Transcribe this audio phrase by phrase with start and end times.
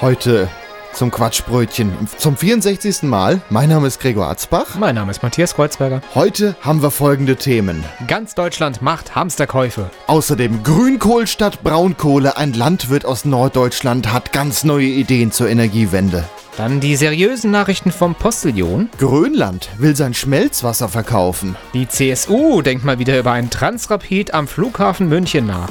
[0.00, 0.48] Heute
[0.94, 3.02] zum Quatschbrötchen zum 64.
[3.02, 3.42] Mal.
[3.50, 4.76] Mein Name ist Gregor Atzbach.
[4.78, 6.00] Mein Name ist Matthias Kreuzberger.
[6.14, 7.84] Heute haben wir folgende Themen.
[8.06, 9.90] Ganz Deutschland macht Hamsterkäufe.
[10.06, 12.38] Außerdem Grünkohl statt Braunkohle.
[12.38, 16.24] Ein Landwirt aus Norddeutschland hat ganz neue Ideen zur Energiewende.
[16.56, 18.88] Dann die seriösen Nachrichten vom Postillion.
[18.96, 21.56] Grönland will sein Schmelzwasser verkaufen.
[21.74, 25.68] Die CSU denkt mal wieder über einen Transrapid am Flughafen München nach.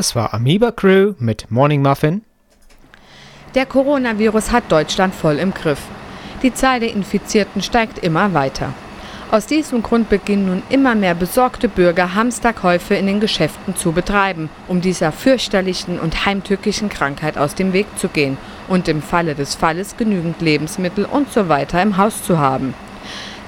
[0.00, 2.22] Das war Amoeba Crew mit Morning Muffin.
[3.54, 5.82] Der Coronavirus hat Deutschland voll im Griff.
[6.42, 8.72] Die Zahl der Infizierten steigt immer weiter.
[9.30, 14.48] Aus diesem Grund beginnen nun immer mehr besorgte Bürger Hamsterkäufe in den Geschäften zu betreiben,
[14.68, 19.54] um dieser fürchterlichen und heimtückischen Krankheit aus dem Weg zu gehen und im Falle des
[19.54, 22.72] Falles genügend Lebensmittel und so weiter im Haus zu haben.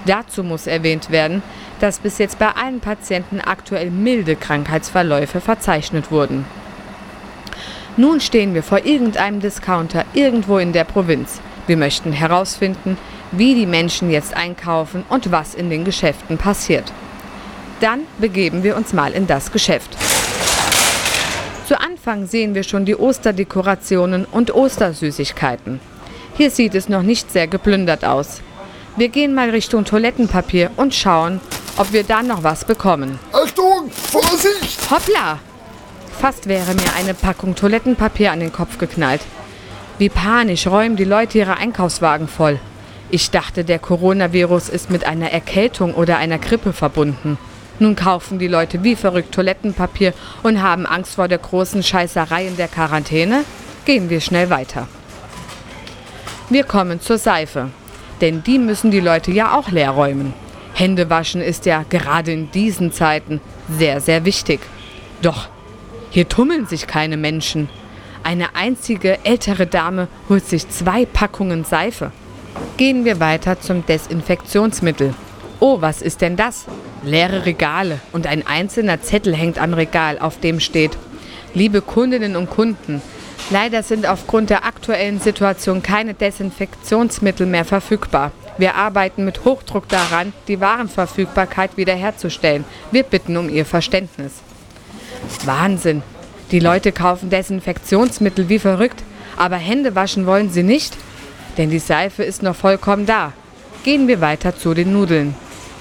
[0.05, 1.43] Dazu muss erwähnt werden,
[1.83, 6.45] dass bis jetzt bei allen Patienten aktuell milde Krankheitsverläufe verzeichnet wurden.
[7.97, 11.41] Nun stehen wir vor irgendeinem Discounter irgendwo in der Provinz.
[11.67, 12.97] Wir möchten herausfinden,
[13.33, 16.93] wie die Menschen jetzt einkaufen und was in den Geschäften passiert.
[17.81, 19.97] Dann begeben wir uns mal in das Geschäft.
[21.67, 25.81] Zu Anfang sehen wir schon die Osterdekorationen und Ostersüßigkeiten.
[26.37, 28.41] Hier sieht es noch nicht sehr geplündert aus.
[28.97, 31.41] Wir gehen mal Richtung Toilettenpapier und schauen,
[31.77, 33.19] ob wir da noch was bekommen.
[33.33, 33.91] Achtung!
[33.91, 34.91] Vorsicht!
[34.91, 35.39] Hoppla!
[36.21, 39.23] Fast wäre mir eine Packung Toilettenpapier an den Kopf geknallt.
[39.99, 42.59] Wie panisch räumen die Leute ihre Einkaufswagen voll.
[43.11, 47.39] Ich dachte, der Coronavirus ist mit einer Erkältung oder einer Grippe verbunden.
[47.79, 52.57] Nun kaufen die Leute wie verrückt Toilettenpapier und haben Angst vor der großen Scheißerei in
[52.57, 53.45] der Quarantäne?
[53.85, 54.87] Gehen wir schnell weiter.
[56.49, 57.71] Wir kommen zur Seife.
[58.21, 60.33] Denn die müssen die Leute ja auch leer räumen.
[60.83, 63.41] Hände waschen ist ja gerade in diesen Zeiten
[63.79, 64.59] sehr, sehr wichtig.
[65.23, 65.49] Doch,
[66.11, 67.69] hier tummeln sich keine Menschen.
[68.25, 72.11] Eine einzige ältere Dame holt sich zwei Packungen Seife.
[72.79, 75.15] Gehen wir weiter zum Desinfektionsmittel.
[75.61, 76.65] Oh, was ist denn das?
[77.05, 80.99] Leere Regale und ein einzelner Zettel hängt am Regal, auf dem steht,
[81.55, 83.01] liebe Kundinnen und Kunden,
[83.51, 88.33] leider sind aufgrund der aktuellen Situation keine Desinfektionsmittel mehr verfügbar.
[88.63, 92.65] Wir arbeiten mit Hochdruck daran, die Warenverfügbarkeit wiederherzustellen.
[92.93, 94.35] Wir bitten um Ihr Verständnis.
[95.45, 96.05] Wahnsinn.
[96.53, 99.03] Die Leute kaufen Desinfektionsmittel wie verrückt,
[99.37, 100.97] aber Hände waschen wollen sie nicht,
[101.59, 103.33] denn die Seife ist noch vollkommen da.
[103.83, 105.35] Gehen wir weiter zu den Nudeln.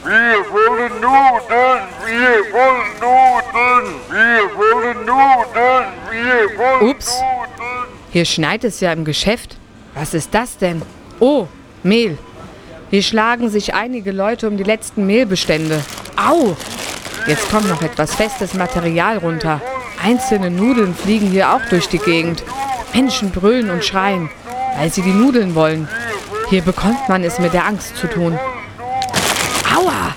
[0.03, 0.11] Wir
[0.49, 7.21] wollen Nudeln, wir wollen Nudeln, wir wollen Nudeln, wir wollen Ups.
[7.21, 7.87] Nudeln.
[8.11, 9.57] Hier schneit es ja im Geschäft.
[9.93, 10.81] Was ist das denn?
[11.19, 11.47] Oh,
[11.83, 12.17] Mehl.
[12.91, 15.81] Hier schlagen sich einige Leute um die letzten Mehlbestände.
[16.17, 16.57] Au!
[17.25, 19.61] Jetzt kommt noch etwas festes Material runter.
[20.03, 22.43] Einzelne Nudeln fliegen hier auch durch die Gegend.
[22.93, 24.29] Menschen brüllen und schreien,
[24.75, 25.87] weil sie die Nudeln wollen.
[26.49, 28.37] Hier bekommt man es mit der Angst zu tun.
[29.73, 30.13] Aua!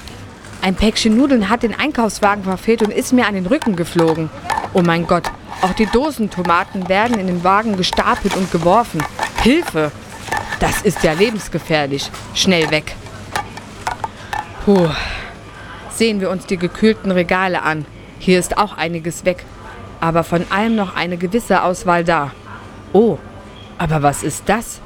[0.61, 4.31] Ein Päckchen Nudeln hat den Einkaufswagen verfehlt und ist mir an den Rücken geflogen.
[4.73, 5.31] Oh mein Gott,
[5.63, 9.01] auch die Dosentomaten werden in den Wagen gestapelt und geworfen.
[9.45, 9.93] Hilfe!
[10.61, 12.11] Das ist ja lebensgefährlich.
[12.35, 12.95] Schnell weg.
[14.65, 14.89] Puh.
[15.91, 17.87] Sehen wir uns die gekühlten Regale an.
[18.19, 19.45] Hier ist auch einiges weg.
[20.01, 22.33] Aber von allem noch eine gewisse Auswahl da.
[22.93, 23.19] Oh,
[23.79, 24.81] aber was ist das?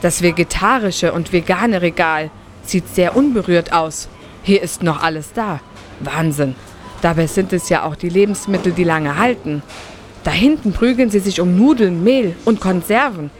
[0.00, 2.30] Das vegetarische und vegane Regal
[2.64, 4.08] sieht sehr unberührt aus.
[4.42, 5.60] Hier ist noch alles da.
[6.00, 6.54] Wahnsinn.
[7.00, 9.62] Dabei sind es ja auch die Lebensmittel, die lange halten.
[10.24, 13.30] Da hinten prügeln sie sich um Nudeln, Mehl und Konserven.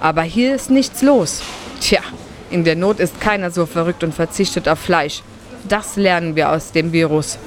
[0.00, 1.42] Aber hier ist nichts los.
[1.80, 2.00] Tja,
[2.50, 5.22] in der Not ist keiner so verrückt und verzichtet auf Fleisch.
[5.68, 7.38] Das lernen wir aus dem Virus.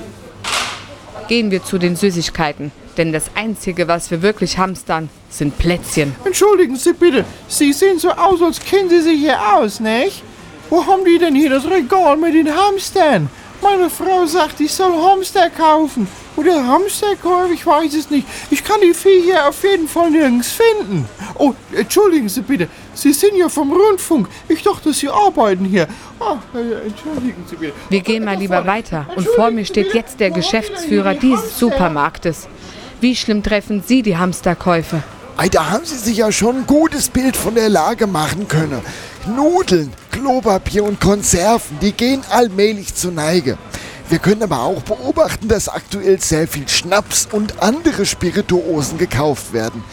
[1.27, 2.71] Gehen wir zu den Süßigkeiten.
[2.97, 6.13] Denn das Einzige, was wir wirklich hamstern, sind Plätzchen.
[6.25, 10.23] Entschuldigen Sie bitte, Sie sehen so aus, als kennen Sie sich hier aus, nicht?
[10.69, 13.29] Wo haben die denn hier das Regal mit den Hamstern?
[13.61, 16.07] Meine Frau sagt, ich soll Hamster kaufen.
[16.35, 18.25] Oder Hamsterkorb, ich weiß es nicht.
[18.49, 21.07] Ich kann die Vieh hier auf jeden Fall nirgends finden.
[21.35, 24.27] Oh, entschuldigen Sie bitte, Sie sind ja vom Rundfunk.
[24.47, 25.87] Ich dachte, Sie arbeiten hier.
[26.19, 27.73] Ah, äh, entschuldigen Sie bitte.
[27.89, 29.05] Wir gehen mal lieber weiter.
[29.15, 32.47] Und vor mir steht jetzt der Geschäftsführer dieses Supermarktes.
[32.99, 35.03] Wie schlimm treffen Sie die Hamsterkäufe?
[35.37, 38.81] Ei, da haben Sie sich ja schon ein gutes Bild von der Lage machen können.
[39.27, 43.57] Nudeln, Klopapier und Konserven, die gehen allmählich zur Neige.
[44.09, 49.83] Wir können aber auch beobachten, dass aktuell sehr viel Schnaps und andere Spirituosen gekauft werden.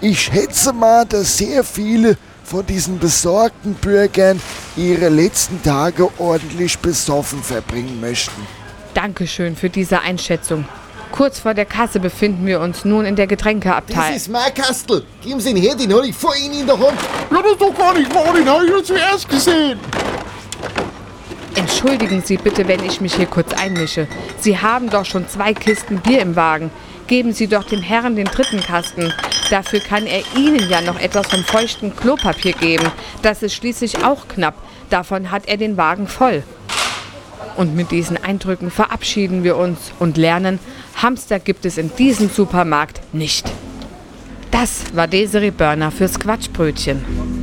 [0.00, 4.40] Ich schätze mal, dass sehr viele von diesen besorgten Bürgern
[4.76, 8.42] ihre letzten Tage ordentlich besoffen verbringen möchten.
[8.94, 10.66] Dankeschön für diese Einschätzung.
[11.12, 14.16] Kurz vor der Kasse befinden wir uns nun in der Das Getränkeabteil.
[14.16, 15.04] ist mein Kastel.
[15.22, 16.98] Geben Sie ihn her, den hol ich vor Ihnen in der Hand.
[17.30, 19.78] Ja, das ist doch gar nicht wahr, den habe ich ja zuerst gesehen.
[21.54, 24.08] Entschuldigen Sie bitte, wenn ich mich hier kurz einmische.
[24.40, 26.70] Sie haben doch schon zwei Kisten Bier im Wagen.
[27.08, 29.12] Geben Sie doch dem Herrn den dritten Kasten.
[29.50, 32.90] Dafür kann er Ihnen ja noch etwas vom feuchten Klopapier geben.
[33.20, 34.54] Das ist schließlich auch knapp.
[34.88, 36.42] Davon hat er den Wagen voll.
[37.56, 40.58] Und mit diesen Eindrücken verabschieden wir uns und lernen,
[40.96, 43.50] Hamster gibt es in diesem Supermarkt nicht.
[44.50, 47.41] Das war Desiree Börner fürs Quatschbrötchen.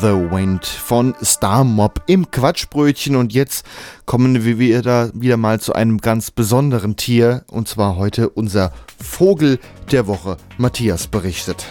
[0.00, 3.16] The Wind von Star Mob im Quatschbrötchen.
[3.16, 3.66] Und jetzt
[4.06, 7.44] kommen wir wieder, wieder mal zu einem ganz besonderen Tier.
[7.48, 9.58] Und zwar heute unser Vogel
[9.92, 10.38] der Woche.
[10.56, 11.66] Matthias berichtet.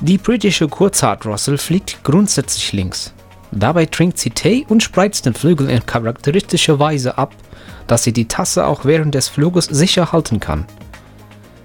[0.00, 3.14] Die britische Kurzhaartrossel fliegt grundsätzlich links.
[3.50, 7.34] Dabei trinkt sie Tee und spreizt den Flügel in charakteristischer Weise ab,
[7.86, 10.66] dass sie die Tasse auch während des Fluges sicher halten kann.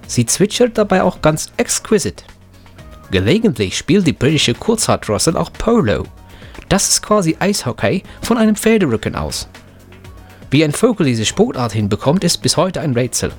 [0.08, 2.24] Sie zwitschert dabei auch ganz exquisit.
[3.12, 6.04] Gelegentlich spielt die britische Kurzhaartrossel auch Polo.
[6.70, 9.48] Das ist quasi Eishockey von einem Pferderücken aus.
[10.50, 13.32] Wie ein Vogel diese Sportart hinbekommt, ist bis heute ein Rätsel.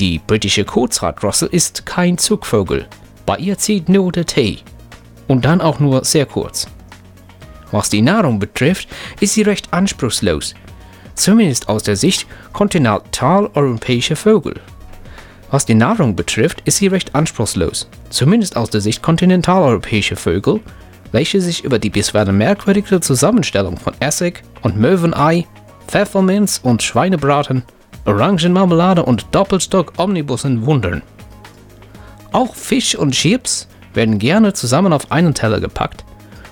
[0.00, 2.86] Die britische Kurzhaartrossel ist kein Zugvogel.
[3.26, 4.58] Bei ihr zieht nur der Tee.
[5.28, 6.66] Und dann auch nur sehr kurz.
[7.70, 8.88] Was die Nahrung betrifft,
[9.20, 10.54] ist sie recht anspruchslos.
[11.14, 14.60] Zumindest aus der Sicht kontinentaleuropäischer Vögel.
[15.52, 20.60] Was die Nahrung betrifft, ist sie recht anspruchslos, zumindest aus der Sicht kontinentaleuropäischer Vögel,
[21.12, 25.46] welche sich über die bisweilen merkwürdige Zusammenstellung von Essig und Möwenei,
[25.86, 27.64] Pfefferminz und Schweinebraten,
[28.06, 31.02] Orangenmarmelade und Doppelstock-Omnibussen wundern.
[32.32, 36.02] Auch Fisch und Chips werden gerne zusammen auf einen Teller gepackt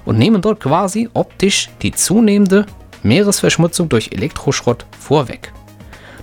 [0.05, 2.67] und nehmen dort quasi optisch die zunehmende
[3.03, 5.55] Meeresverschmutzung durch Elektroschrott vorweg.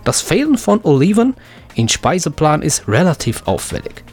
[0.04, 1.34] Das Fehlen von Oliven
[1.78, 4.04] im Speiseplan ist relativ auffällig.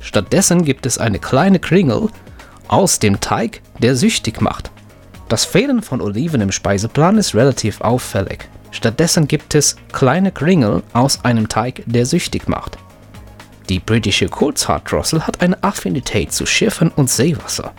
[0.00, 2.08] Stattdessen gibt es eine kleine Kringel
[2.66, 4.70] aus dem Teig, der süchtig macht.
[5.28, 8.48] Das Fehlen von Oliven im Speiseplan ist relativ auffällig.
[8.70, 12.78] Stattdessen gibt es kleine Kringel aus einem Teig, der süchtig macht.
[13.68, 17.72] Die britische Kurzhaardrossel hat eine Affinität zu Schiffen und Seewasser.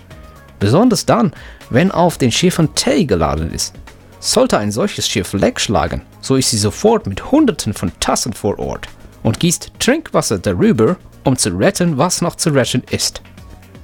[0.59, 1.33] Besonders dann,
[1.71, 3.73] wenn auf den Schiffen Tee geladen ist.
[4.19, 8.59] Sollte ein solches Schiff Leck schlagen, so ist sie sofort mit Hunderten von Tassen vor
[8.59, 8.87] Ort
[9.23, 13.21] und gießt Trinkwasser darüber, um zu retten, was noch zu retten ist.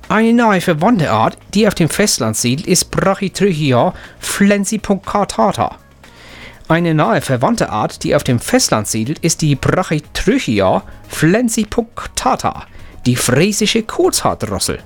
[0.09, 5.77] Eine neue verwandte Art, die auf dem Festland siedelt, ist Brachytrichia flensipunctata.
[6.69, 12.65] Eine nahe verwandte Art, die auf dem Festland siedelt, ist die Brachytrichia flensipunctata,
[13.05, 14.79] die fräsische Kurzhaardrossel.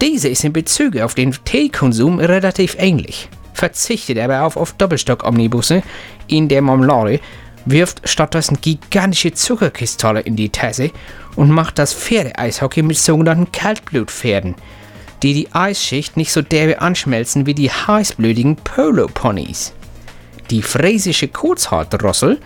[0.00, 5.82] Diese ist in Bezug auf den Teekonsum relativ ähnlich, verzichtet aber auf, auf Doppelstock-Omnibusse
[6.26, 7.20] in der Marmelade,
[7.66, 10.90] wirft stattdessen gigantische Zuckerkristalle in die Tasse
[11.36, 14.54] und macht das Pferdeeishockey mit sogenannten Kaltblutpferden,
[15.22, 19.72] die die Eisschicht nicht so derbe anschmelzen wie die heißblütigen Polo-Ponys.
[20.50, 22.40] Die fräsische Kurzhaardrossel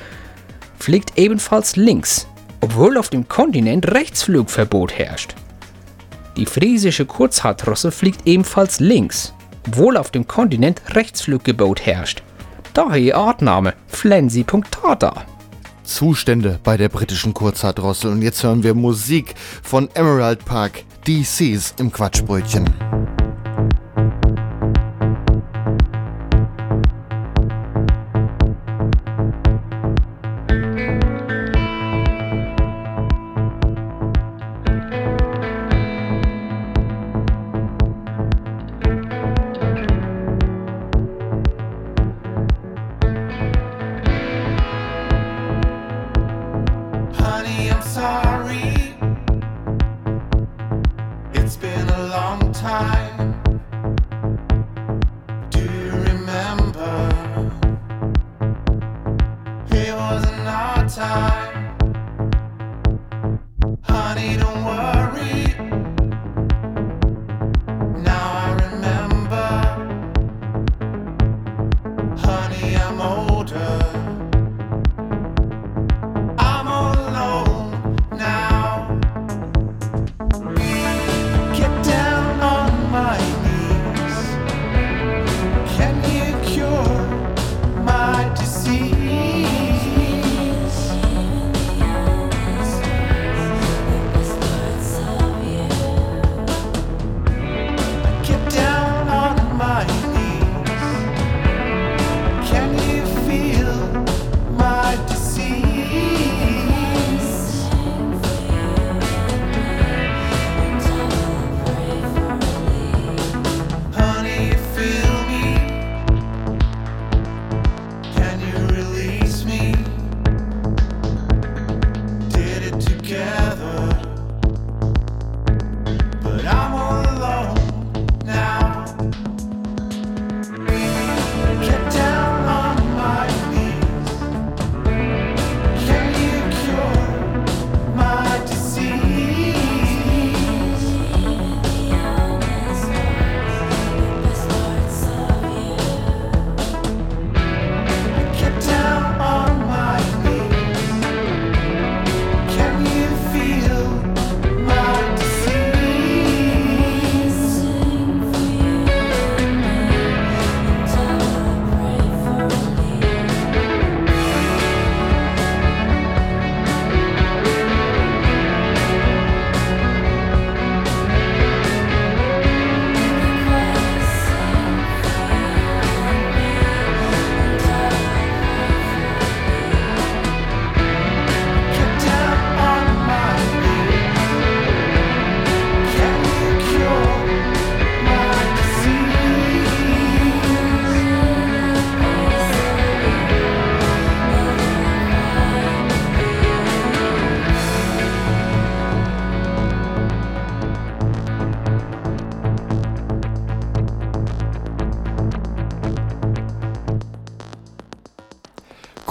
[0.79, 2.27] fliegt ebenfalls links,
[2.61, 5.35] obwohl auf dem Kontinent Rechtsflugverbot herrscht.
[6.37, 9.33] Die friesische Kurzhaardrossel fliegt ebenfalls links,
[9.69, 12.23] obwohl auf dem Kontinent Rechtsfluggebot herrscht.
[12.75, 15.25] Daher ihr Artname Flensi.tata.
[15.85, 18.11] Zustände bei der britischen Kurzhaardrossel.
[18.11, 23.14] Und jetzt hören wir Musik von Emerald Park, DCs im Quatschbrötchen.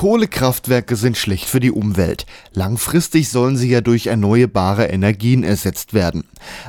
[0.03, 2.25] Kohlekraftwerke sind schlecht für die Umwelt.
[2.51, 6.25] Langfristig sollen sie ja durch erneuerbare Energien ersetzt werden.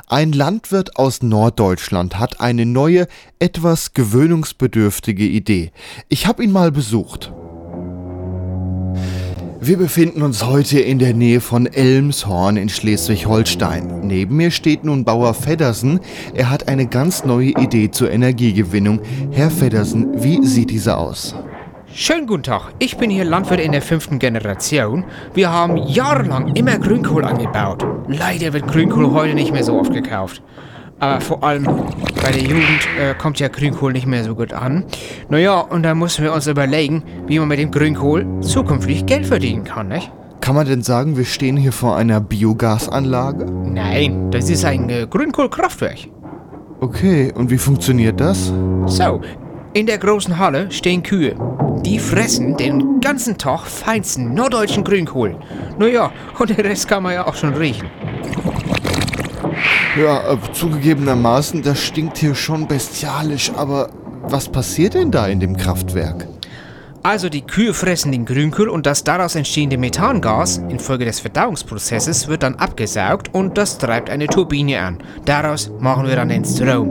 [0.06, 3.08] Ein Landwirt aus Norddeutschland hat eine neue,
[3.40, 5.72] etwas gewöhnungsbedürftige Idee.
[6.08, 7.32] Ich habe ihn mal besucht.
[9.60, 14.06] Wir befinden uns heute in der Nähe von Elmshorn in Schleswig-Holstein.
[14.06, 15.98] Neben mir steht nun Bauer Feddersen.
[16.34, 19.00] Er hat eine ganz neue Idee zur Energiegewinnung.
[19.32, 21.34] Herr Feddersen, wie sieht diese aus?
[21.96, 25.04] Schönen guten Tag, ich bin hier Landwirt in der fünften Generation.
[25.32, 27.86] Wir haben jahrelang immer Grünkohl angebaut.
[28.08, 30.42] Leider wird Grünkohl heute nicht mehr so oft gekauft.
[30.98, 31.64] Aber vor allem
[32.20, 34.86] bei der Jugend äh, kommt ja Grünkohl nicht mehr so gut an.
[35.28, 39.62] Naja, und da müssen wir uns überlegen, wie man mit dem Grünkohl zukünftig Geld verdienen
[39.62, 40.10] kann, nicht?
[40.40, 43.44] Kann man denn sagen, wir stehen hier vor einer Biogasanlage?
[43.44, 46.08] Nein, das ist ein äh, Grünkohlkraftwerk.
[46.80, 48.52] Okay, und wie funktioniert das?
[48.86, 49.20] So,
[49.74, 51.36] in der großen Halle stehen Kühe.
[51.84, 55.36] Die fressen den ganzen Tag feinsten norddeutschen Grünkohl.
[55.78, 57.90] Naja, und den Rest kann man ja auch schon riechen.
[60.00, 63.90] Ja, äh, zugegebenermaßen, das stinkt hier schon bestialisch, aber
[64.22, 66.26] was passiert denn da in dem Kraftwerk?
[67.02, 72.42] Also die Kühe fressen den Grünkohl und das daraus entstehende Methangas infolge des Verdauungsprozesses wird
[72.42, 74.98] dann abgesaugt und das treibt eine Turbine an.
[75.26, 76.90] Daraus machen wir dann den Strom.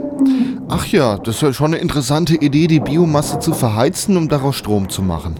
[0.76, 4.56] Ach ja, das ist ja schon eine interessante Idee, die Biomasse zu verheizen, um daraus
[4.56, 5.36] Strom zu machen.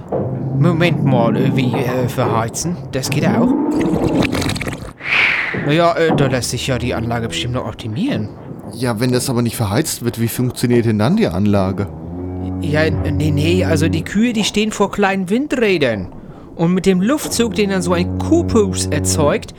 [0.61, 2.77] Moment mal, äh, wie äh, verheizen?
[2.93, 3.53] Das geht auch?
[5.67, 8.29] Naja, äh, da lässt sich ja die Anlage bestimmt noch optimieren.
[8.75, 11.89] Ja, wenn das aber nicht verheizt wird, wie funktioniert denn dann die Anlage?
[12.61, 16.13] Ja, nee, nee, also die Kühe, die stehen vor kleinen Windrädern.
[16.55, 19.53] Und mit dem Luftzug, den dann so ein Kuhpups erzeugt,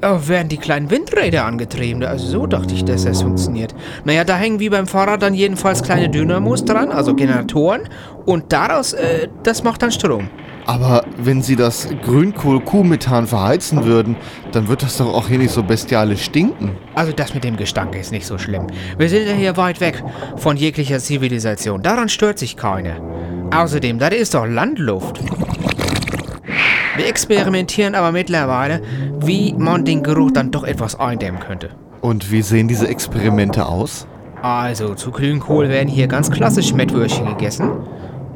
[0.00, 2.02] werden die kleinen Windräder angetrieben.
[2.04, 3.74] Also so dachte ich, dass das funktioniert.
[4.04, 7.88] Naja, da hängen wie beim Fahrrad dann jedenfalls kleine Dynamos dran, also Generatoren.
[8.26, 10.28] Und daraus, äh, das macht dann Strom.
[10.66, 14.16] Aber wenn sie das Grünkohl-Kuhmethan verheizen würden,
[14.52, 16.76] dann wird das doch auch hier nicht so bestialisch stinken.
[16.94, 18.66] Also das mit dem Gestank ist nicht so schlimm.
[18.96, 20.02] Wir sind ja hier weit weg
[20.36, 21.82] von jeglicher Zivilisation.
[21.82, 22.96] Daran stört sich keiner.
[23.54, 25.20] Außerdem, das ist doch Landluft.
[26.96, 28.80] Wir experimentieren aber mittlerweile,
[29.20, 31.70] wie man den Geruch dann doch etwas eindämmen könnte.
[32.00, 34.06] Und wie sehen diese Experimente aus?
[34.42, 37.70] Also, zu Grünkohl werden hier ganz klassisch Mettwürstchen gegessen.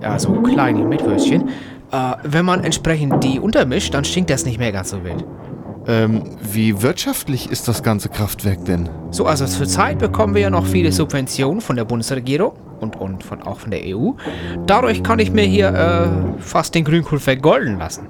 [0.03, 1.49] Ja, so kleine Mettwürstchen.
[1.92, 5.25] Äh, wenn man entsprechend die untermischt, dann stinkt das nicht mehr ganz so wild.
[5.87, 8.88] Ähm, wie wirtschaftlich ist das ganze Kraftwerk denn?
[9.11, 13.43] So, also zurzeit bekommen wir ja noch viele Subventionen von der Bundesregierung und, und von,
[13.43, 14.12] auch von der EU.
[14.67, 18.09] Dadurch kann ich mir hier äh, fast den Grünkohl vergolden lassen.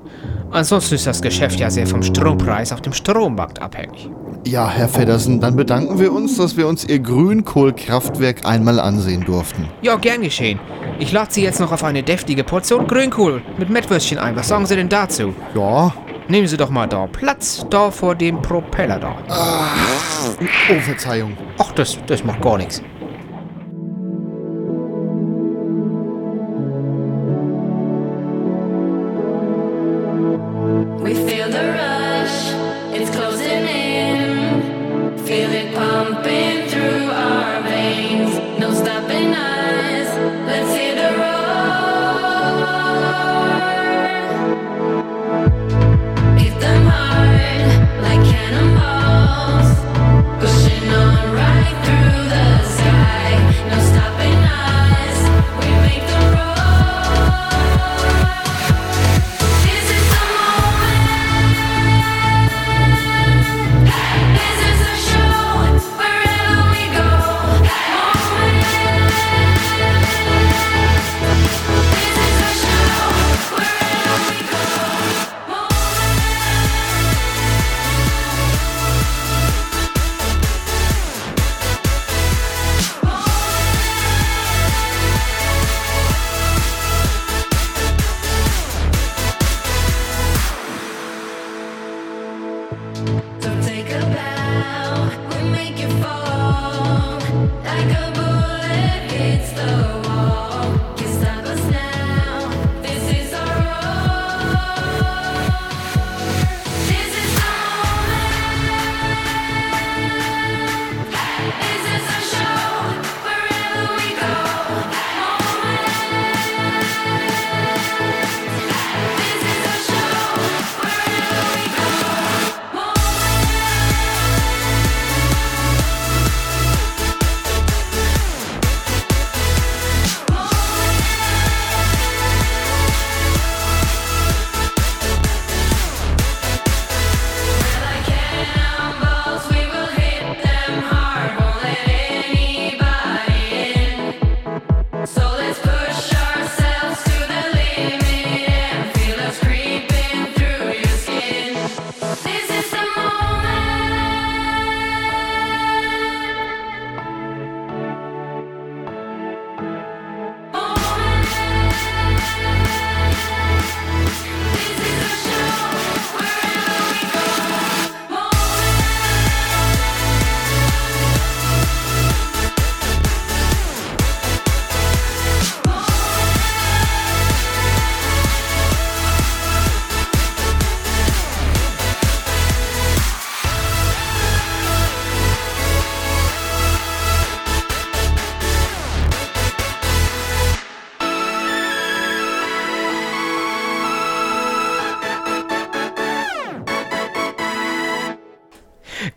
[0.51, 4.11] Ansonsten ist das Geschäft ja sehr vom Strompreis auf dem Strommarkt abhängig.
[4.47, 9.69] Ja, Herr Feddersen, dann bedanken wir uns, dass wir uns Ihr Grünkohlkraftwerk einmal ansehen durften.
[9.83, 10.59] Ja, gern geschehen.
[10.99, 14.37] Ich lade Sie jetzt noch auf eine deftige Portion Grünkohl mit Mettwürstchen ein.
[14.37, 15.35] Was sagen Sie denn dazu?
[15.55, 15.93] Ja.
[16.29, 19.17] Nehmen Sie doch mal da Platz, da vor dem Propeller da.
[19.31, 21.37] Oh, Verzeihung.
[21.59, 22.83] Ach, das, das macht gar nichts.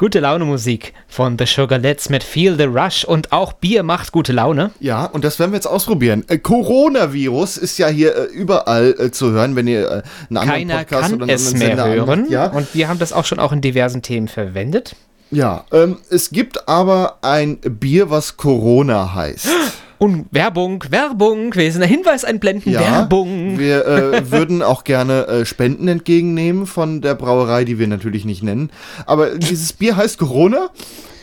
[0.02, 4.34] Gute Laune Musik von The Sugalettes mit Feel the Rush und auch Bier macht gute
[4.34, 4.72] Laune.
[4.80, 6.26] Ja, und das werden wir jetzt ausprobieren.
[6.28, 10.48] Äh, Coronavirus ist ja hier äh, überall äh, zu hören, wenn ihr äh, einen anderen
[10.50, 12.10] Keiner Podcast kann oder einen es anderen mehr Sender hören.
[12.10, 12.32] anmacht.
[12.32, 14.96] Ja, Und wir haben das auch schon auch in diversen Themen verwendet.
[15.30, 19.50] ja ähm, es gibt aber ein Bier, was Corona heißt.
[20.02, 23.60] Und Werbung, Werbung, wir sind ein Hinweis einblenden, Ja, Werbung.
[23.60, 28.42] Wir äh, würden auch gerne äh, Spenden entgegennehmen von der Brauerei, die wir natürlich nicht
[28.42, 28.72] nennen.
[29.06, 30.72] Aber dieses Bier heißt Corona.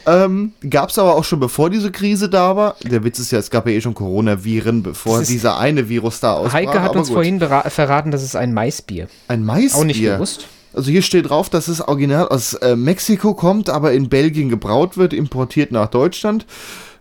[0.06, 2.76] Ähm, gab es aber auch schon bevor diese Krise da war.
[2.84, 6.34] Der Witz ist ja, es gab ja eh schon Coronaviren, bevor dieser eine Virus da
[6.34, 6.54] ausbrach.
[6.54, 7.14] Heike hat uns gut.
[7.14, 9.08] vorhin verraten, das ist ein Maisbier.
[9.26, 9.80] ein Maisbier.
[9.80, 10.46] Auch nicht gewusst.
[10.72, 14.96] Also hier steht drauf, dass es original aus äh, Mexiko kommt, aber in Belgien gebraut
[14.96, 16.46] wird, importiert nach Deutschland.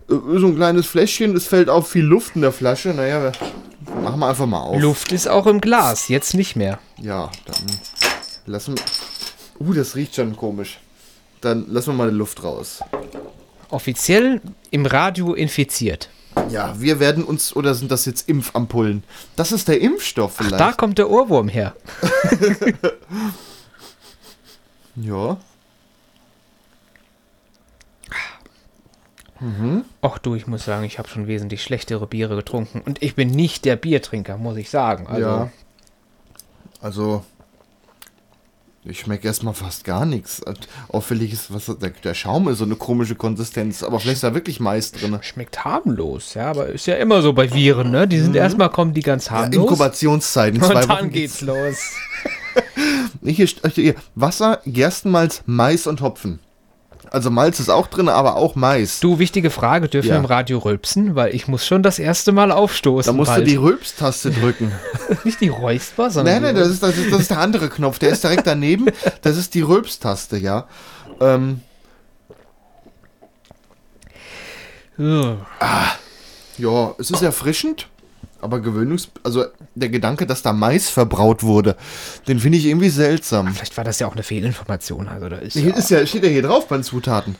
[0.08, 2.94] So ein kleines Fläschchen, es fällt auf viel Luft in der Flasche.
[2.94, 3.30] Naja,
[4.02, 4.80] machen wir einfach mal auf.
[4.80, 6.78] Luft ist auch im Glas, jetzt nicht mehr.
[6.96, 7.66] Ja, dann
[8.46, 8.84] lassen wir.
[9.60, 10.78] Uh, das riecht schon komisch.
[11.42, 12.80] Dann lassen wir mal die Luft raus.
[13.68, 14.40] Offiziell
[14.70, 16.08] im Radio infiziert.
[16.48, 19.02] Ja, wir werden uns, oder sind das jetzt Impfampullen?
[19.36, 20.58] Das ist der Impfstoff vielleicht.
[20.58, 21.74] Da kommt der Ohrwurm her.
[24.96, 25.36] ja.
[30.02, 32.80] Ach du, ich muss sagen, ich habe schon wesentlich schlechtere Biere getrunken.
[32.84, 35.06] Und ich bin nicht der Biertrinker, muss ich sagen.
[35.06, 35.50] Also, ja.
[36.80, 37.24] Also,
[38.84, 40.42] ich schmecke erstmal fast gar nichts.
[40.88, 44.34] Auffällig ist, was der, der Schaum ist so eine komische Konsistenz, aber vielleicht ist da
[44.34, 45.18] wirklich Mais drin.
[45.20, 48.08] Schmeckt harmlos, ja, aber ist ja immer so bei Viren, ne?
[48.08, 49.62] Die sind erstmal kommen die ganz harmlos.
[49.62, 51.76] Inkubationszeit in zwei und dann Wochen geht's los.
[53.24, 56.38] Hier, hier, Wasser, Gerstenmalz, Mais und Hopfen.
[57.10, 59.00] Also Malz ist auch drin, aber auch Mais.
[59.00, 60.14] Du, wichtige Frage, dürfen Ja.
[60.14, 61.14] wir im Radio rülpsen?
[61.14, 63.12] Weil ich muss schon das erste Mal aufstoßen.
[63.12, 63.46] da musst bald.
[63.46, 64.72] du die Rülpstaste drücken.
[65.24, 67.98] Nicht die Räusper, sondern nein, nein, das ist, das, ist, das ist der andere Knopf.
[67.98, 68.86] Der ist direkt daneben.
[69.22, 70.66] Das ist die Rülpstaste, ja.
[71.20, 71.60] Ähm,
[74.98, 75.36] Ugh.
[76.58, 77.86] ja, es ist erfrischend,
[78.40, 79.08] aber gewöhnungs...
[79.22, 81.76] Also der Gedanke, dass da Mais verbraut wurde,
[82.26, 83.48] den finde ich irgendwie seltsam.
[83.54, 85.08] Vielleicht war das ja auch eine Fehlinformation.
[85.08, 87.36] Also da ist Hier ja, ist ja, steht ja hier drauf bei den Zutaten.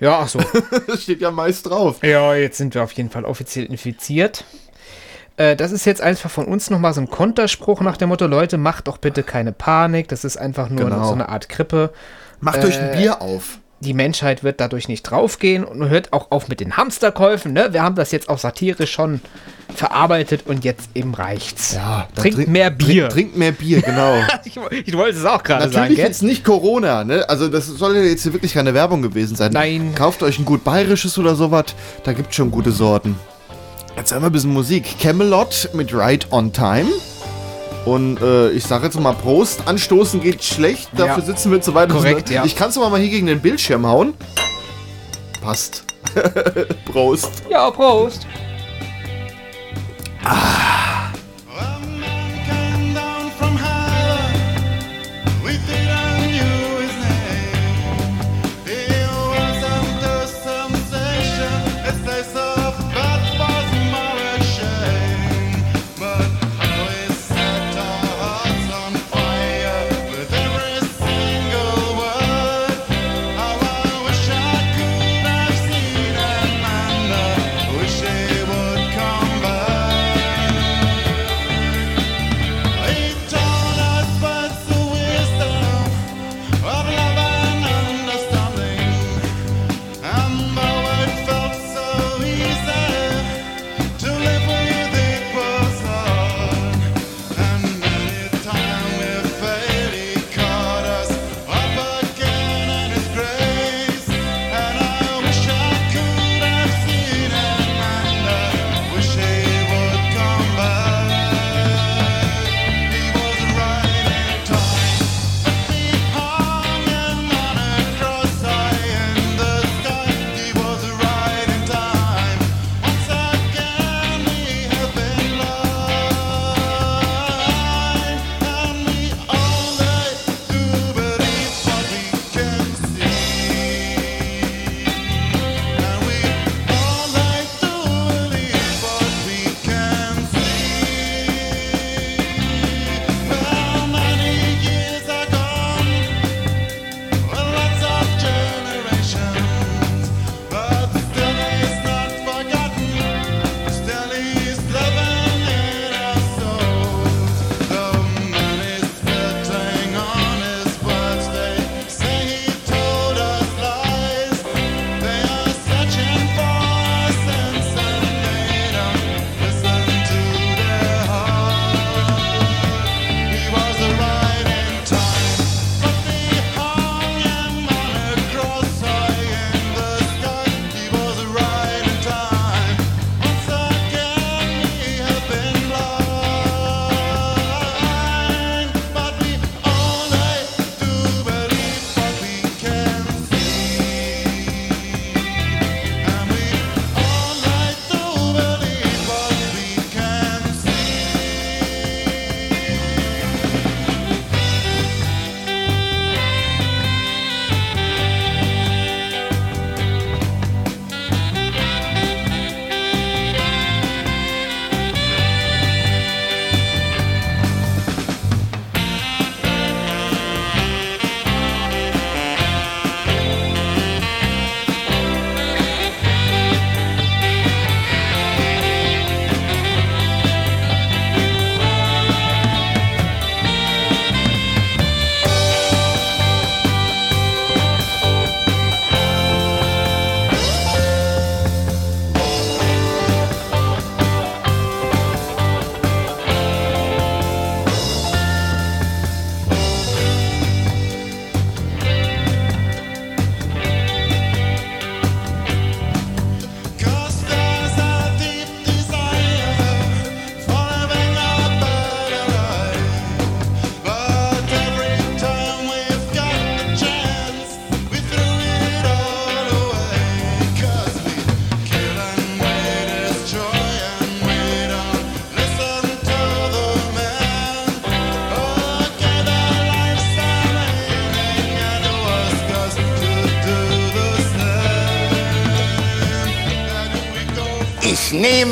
[0.00, 0.38] ja, ach so.
[0.86, 2.02] Da steht ja Mais drauf.
[2.02, 4.44] Ja, jetzt sind wir auf jeden Fall offiziell infiziert.
[5.36, 8.56] Äh, Das ist jetzt einfach von uns nochmal so ein Konterspruch nach dem Motto, Leute,
[8.58, 10.08] macht doch bitte keine Panik.
[10.08, 11.04] Das ist einfach nur Genau.
[11.06, 11.92] so eine Art Grippe.
[12.40, 13.58] Macht euch ein Äh, Bier auf.
[13.80, 17.52] Die Menschheit wird dadurch nicht draufgehen und hört auch auf mit den Hamsterkäufen.
[17.52, 17.68] Ne?
[17.72, 19.20] Wir haben das jetzt auch satirisch schon
[19.74, 21.74] verarbeitet und jetzt eben reicht's.
[21.74, 23.08] Ja, Trinkt trink- mehr Bier.
[23.08, 24.14] Trink, trinkt mehr Bier, genau.
[24.44, 25.74] Ich, ich wollte es auch gerade sagen.
[25.74, 27.28] Natürlich jetzt nicht Corona, ne?
[27.28, 29.52] Also das soll ja jetzt hier wirklich keine Werbung gewesen sein.
[29.52, 29.92] Nein.
[29.94, 31.66] Kauft euch ein gut bayerisches oder sowas,
[32.04, 33.16] da gibt schon gute Sorten.
[33.96, 34.98] Jetzt haben wir ein bisschen Musik.
[35.00, 36.86] Camelot mit Right on Time.
[37.86, 39.62] Und äh, ich sage jetzt mal Prost.
[39.66, 41.20] Anstoßen geht schlecht, dafür Ja.
[41.24, 42.44] sitzen wir zu weit Korrekt, ja.
[42.44, 44.12] Ich kann es aber mal hier gegen den Bildschirm hauen.
[45.40, 45.84] Passt.
[46.92, 47.44] Prost.
[47.48, 48.26] Ja, Prost.
[50.24, 50.34] A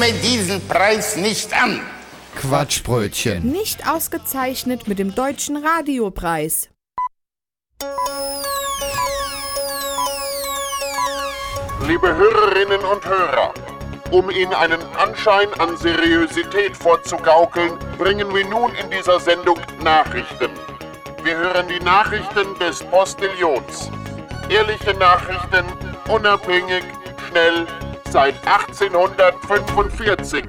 [0.06, 1.80] nehme diesen Preis nicht an.
[2.36, 3.50] Quatschbrötchen.
[3.50, 6.68] Nicht ausgezeichnet mit dem Deutschen Radiopreis.
[11.86, 13.54] Liebe Hörerinnen und Hörer,
[14.10, 20.50] um Ihnen einen Anschein an Seriosität vorzugaukeln, bringen wir nun in dieser Sendung Nachrichten.
[21.22, 23.90] Wir hören die Nachrichten des Postillons.
[24.50, 25.64] Ehrliche Nachrichten,
[26.08, 26.84] unabhängig,
[27.28, 27.66] schnell,
[28.14, 30.44] seit 1845.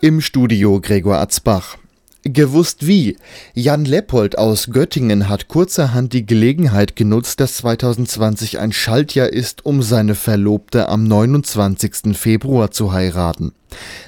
[0.00, 1.76] Im Studio Gregor Atzbach.
[2.22, 3.16] Gewusst wie.
[3.52, 9.82] Jan Leppold aus Göttingen hat kurzerhand die Gelegenheit genutzt, dass 2020 ein Schaltjahr ist, um
[9.82, 12.16] seine Verlobte am 29.
[12.16, 13.54] Februar zu heiraten.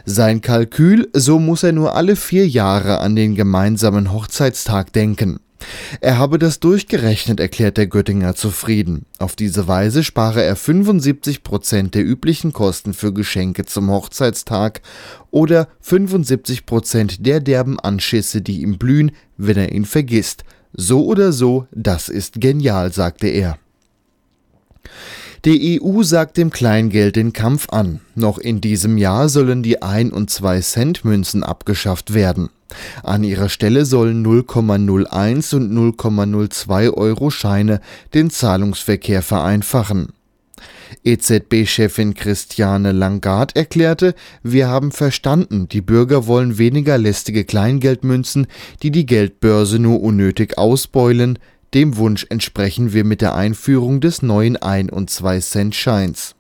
[0.04, 5.40] Sein Kalkül, so muss er nur alle vier Jahre an den gemeinsamen Hochzeitstag denken.
[6.00, 9.06] Er habe das durchgerechnet, erklärt der Göttinger zufrieden.
[9.18, 14.82] Auf diese Weise spare er 75 Prozent der üblichen Kosten für Geschenke zum Hochzeitstag
[15.30, 20.44] oder 75 Prozent der derben Anschisse, die ihm blühen, wenn er ihn vergisst.
[20.72, 23.58] So oder so, das ist genial, sagte er.
[25.44, 28.00] Die EU sagt dem Kleingeld den Kampf an.
[28.14, 32.48] Noch in diesem Jahr sollen die 1 und 2 Cent Münzen abgeschafft werden.
[33.02, 37.80] An ihrer Stelle sollen 0,01 und 0,02 Euro Scheine
[38.14, 40.12] den Zahlungsverkehr vereinfachen.
[41.04, 48.46] EZB-Chefin Christiane Langard erklärte, wir haben verstanden, die Bürger wollen weniger lästige Kleingeldmünzen,
[48.82, 51.38] die die Geldbörse nur unnötig ausbeulen.
[51.74, 56.34] Dem Wunsch entsprechen wir mit der Einführung des neuen 1 und 2 Cent Scheins.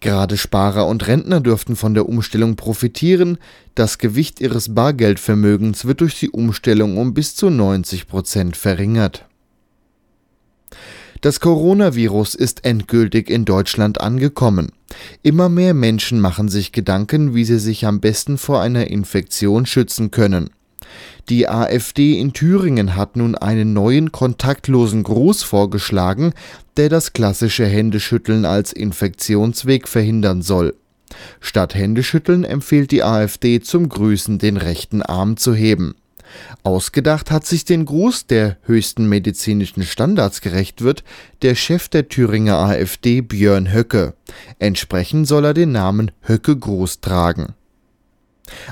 [0.00, 3.38] Gerade Sparer und Rentner dürften von der Umstellung profitieren.
[3.74, 9.24] Das Gewicht ihres Bargeldvermögens wird durch die Umstellung um bis zu 90 Prozent verringert.
[11.20, 14.70] Das Coronavirus ist endgültig in Deutschland angekommen.
[15.22, 20.12] Immer mehr Menschen machen sich Gedanken, wie sie sich am besten vor einer Infektion schützen
[20.12, 20.50] können.
[21.28, 26.32] Die AfD in Thüringen hat nun einen neuen kontaktlosen Gruß vorgeschlagen,
[26.78, 30.74] der das klassische Händeschütteln als Infektionsweg verhindern soll.
[31.40, 35.94] Statt Händeschütteln empfiehlt die AfD zum Grüßen den rechten Arm zu heben.
[36.62, 41.04] Ausgedacht hat sich den Gruß, der höchsten medizinischen Standards gerecht wird,
[41.42, 44.14] der Chef der Thüringer AfD Björn Höcke.
[44.58, 47.54] Entsprechend soll er den Namen Höcke-Gruß tragen.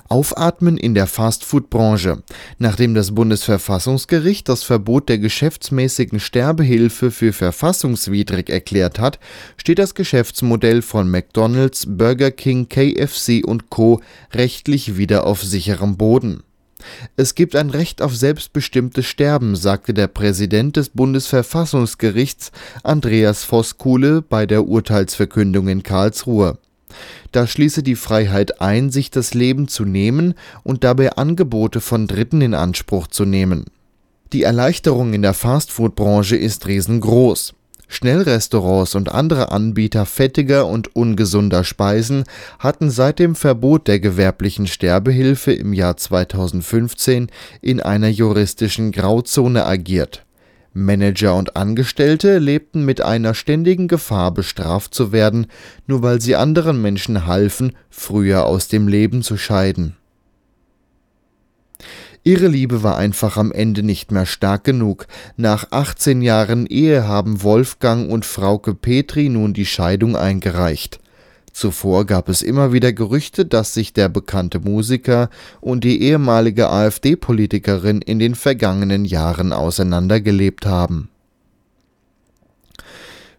[0.09, 2.23] Aufatmen in der Fastfood-Branche.
[2.59, 9.19] Nachdem das Bundesverfassungsgericht das Verbot der geschäftsmäßigen Sterbehilfe für verfassungswidrig erklärt hat,
[9.57, 14.01] steht das Geschäftsmodell von McDonald's, Burger King, KFC und Co.
[14.33, 16.43] rechtlich wieder auf sicherem Boden.
[17.17, 24.47] Es gibt ein Recht auf selbstbestimmtes Sterben, sagte der Präsident des Bundesverfassungsgerichts Andreas Voskuhle bei
[24.47, 26.59] der Urteilsverkündung in Karlsruhe.
[27.32, 32.40] Da schließe die Freiheit ein, sich das Leben zu nehmen und dabei Angebote von Dritten
[32.40, 33.64] in Anspruch zu nehmen.
[34.32, 37.54] Die Erleichterung in der Fastfood-Branche ist riesengroß.
[37.88, 42.24] Schnellrestaurants und andere Anbieter fettiger und ungesunder Speisen
[42.59, 47.28] hatten seit dem Verbot der gewerblichen Sterbehilfe im Jahr 2015
[47.62, 50.26] in einer juristischen Grauzone agiert.
[50.77, 55.47] Manager und Angestellte lebten mit einer ständigen Gefahr, bestraft zu werden,
[55.87, 59.97] nur weil sie anderen Menschen halfen, früher aus dem Leben zu scheiden.
[62.25, 65.07] Ihre Liebe war einfach am Ende nicht mehr stark genug.
[65.37, 70.99] Nach 18 Jahren Ehe haben Wolfgang und Frauke Petri nun die Scheidung eingereicht.
[71.57, 75.31] Zuvor gab es immer wieder Gerüchte, dass sich der bekannte Musiker
[75.62, 81.09] und die ehemalige AfD-Politikerin in den vergangenen Jahren auseinandergelebt haben.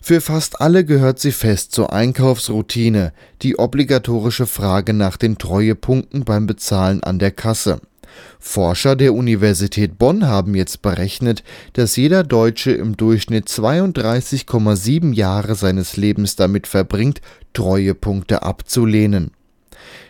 [0.01, 6.47] Für fast alle gehört sie fest zur Einkaufsroutine, die obligatorische Frage nach den Treuepunkten beim
[6.47, 7.81] Bezahlen an der Kasse.
[8.39, 15.97] Forscher der Universität Bonn haben jetzt berechnet, dass jeder Deutsche im Durchschnitt 32,7 Jahre seines
[15.97, 17.21] Lebens damit verbringt,
[17.53, 19.31] Treuepunkte abzulehnen.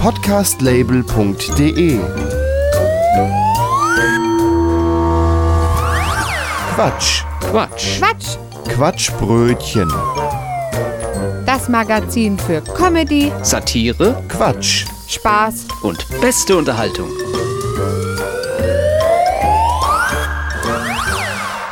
[0.00, 1.98] Podcastlabel.de
[6.74, 7.22] Quatsch.
[7.40, 8.00] Quatsch.
[8.00, 8.36] Quatsch,
[8.68, 9.88] Quatschbrötchen.
[11.46, 14.84] das Magazin für Comedy, Satire Quatsch.
[15.06, 17.08] Spaß und beste Unterhaltung.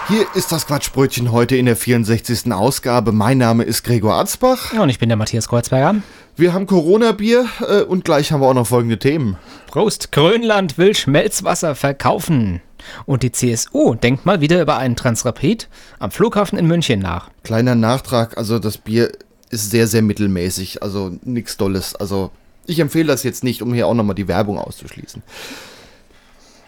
[0.07, 2.53] Hier ist das Quatschbrötchen heute in der 64.
[2.53, 3.11] Ausgabe.
[3.11, 4.73] Mein Name ist Gregor Arzbach.
[4.73, 5.97] Und ich bin der Matthias Kreuzberger.
[6.37, 9.37] Wir haben Corona-Bier äh, und gleich haben wir auch noch folgende Themen.
[9.67, 12.61] Prost, Grönland will Schmelzwasser verkaufen.
[13.07, 15.69] Und die CSU denkt mal wieder über einen Transrapid
[15.99, 17.31] am Flughafen in München nach.
[17.43, 19.13] Kleiner Nachtrag, also das Bier
[19.51, 21.95] ist sehr, sehr mittelmäßig, also nichts Dolles.
[21.95, 22.31] Also
[22.67, 25.23] ich empfehle das jetzt nicht, um hier auch nochmal die Werbung auszuschließen.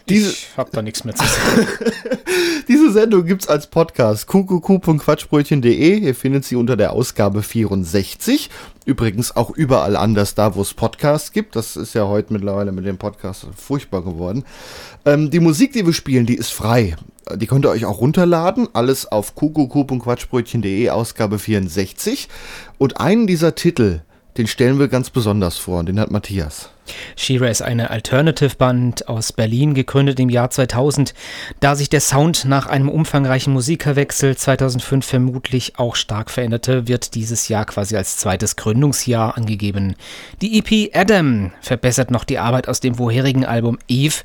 [0.07, 1.67] Diese, ich hab da nichts mehr zu sagen.
[2.67, 4.27] diese Sendung gibt's als Podcast.
[4.27, 5.97] qqq.quatschbrötchen.de.
[5.97, 8.51] Ihr findet sie unter der Ausgabe 64.
[8.85, 11.55] Übrigens auch überall anders da, wo es Podcasts gibt.
[11.55, 14.45] Das ist ja heute mittlerweile mit dem Podcast furchtbar geworden.
[15.05, 16.95] Ähm, die Musik, die wir spielen, die ist frei.
[17.33, 18.67] Die könnt ihr euch auch runterladen.
[18.73, 22.29] Alles auf qqq.quatschbrötchen.de, Ausgabe 64.
[22.77, 24.01] Und einen dieser Titel,
[24.37, 25.79] den stellen wir ganz besonders vor.
[25.79, 26.69] Und den hat Matthias.
[27.15, 31.13] Shira ist eine Alternative-Band aus Berlin, gegründet im Jahr 2000.
[31.59, 37.47] Da sich der Sound nach einem umfangreichen Musikerwechsel 2005 vermutlich auch stark veränderte, wird dieses
[37.47, 39.95] Jahr quasi als zweites Gründungsjahr angegeben.
[40.41, 44.23] Die EP Adam verbessert noch die Arbeit aus dem vorherigen Album Eve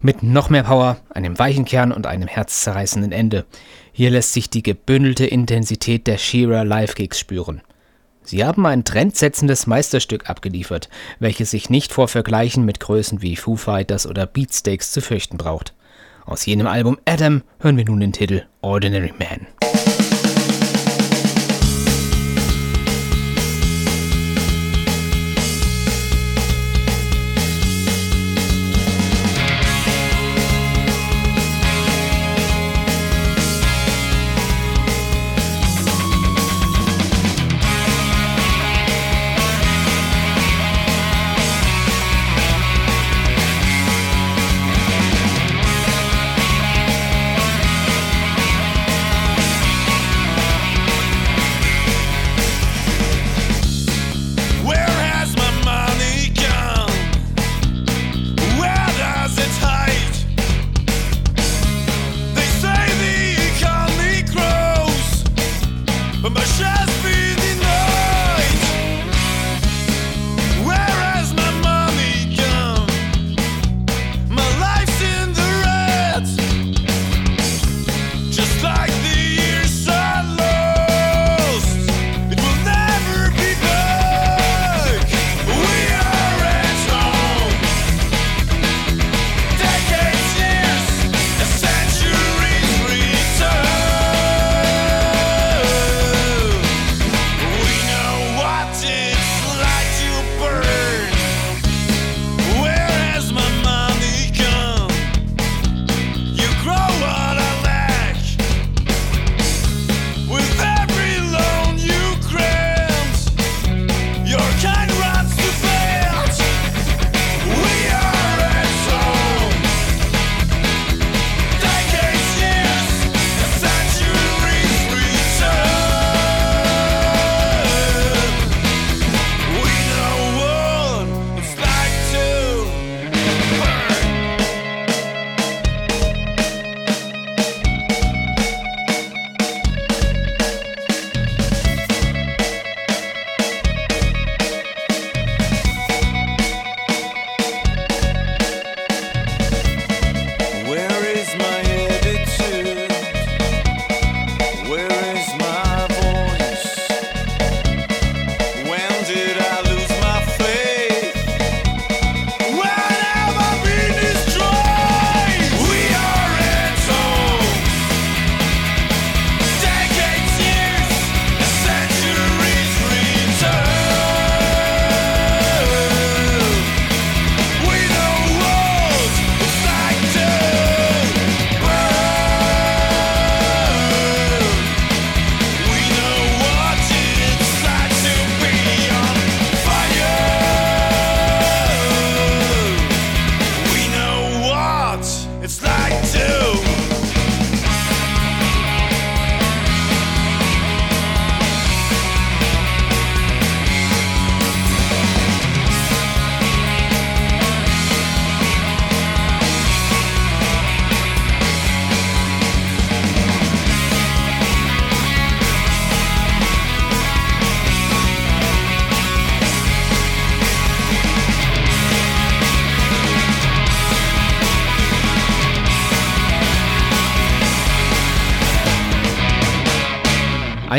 [0.00, 3.46] mit noch mehr Power, einem weichen Kern und einem herzzerreißenden Ende.
[3.92, 7.62] Hier lässt sich die gebündelte Intensität der Shira Live-Gigs spüren.
[8.24, 13.56] Sie haben ein trendsetzendes Meisterstück abgeliefert, welches sich nicht vor Vergleichen mit Größen wie Foo
[13.56, 15.74] Fighters oder Beatsteaks zu fürchten braucht.
[16.24, 19.91] Aus jenem Album Adam hören wir nun den Titel Ordinary Man.